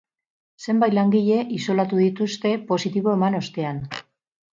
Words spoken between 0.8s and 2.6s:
langile isolatu dituzte,